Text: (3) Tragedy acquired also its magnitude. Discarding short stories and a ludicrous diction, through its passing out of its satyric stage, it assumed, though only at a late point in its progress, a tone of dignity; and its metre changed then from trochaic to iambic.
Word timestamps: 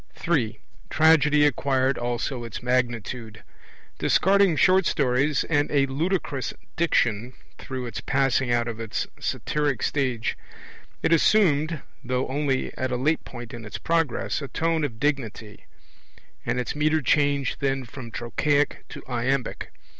(3) 0.15 0.57
Tragedy 0.89 1.45
acquired 1.45 1.95
also 1.95 2.43
its 2.43 2.63
magnitude. 2.63 3.43
Discarding 3.99 4.55
short 4.55 4.87
stories 4.87 5.43
and 5.43 5.69
a 5.69 5.85
ludicrous 5.85 6.55
diction, 6.75 7.33
through 7.59 7.85
its 7.85 8.01
passing 8.01 8.51
out 8.51 8.67
of 8.67 8.79
its 8.79 9.05
satyric 9.19 9.83
stage, 9.83 10.35
it 11.03 11.13
assumed, 11.13 11.83
though 12.03 12.27
only 12.29 12.75
at 12.75 12.91
a 12.91 12.97
late 12.97 13.23
point 13.25 13.53
in 13.53 13.63
its 13.63 13.77
progress, 13.77 14.41
a 14.41 14.47
tone 14.47 14.83
of 14.83 14.99
dignity; 14.99 15.65
and 16.47 16.59
its 16.59 16.75
metre 16.75 17.03
changed 17.03 17.57
then 17.59 17.85
from 17.85 18.09
trochaic 18.09 18.83
to 18.89 19.03
iambic. 19.07 19.69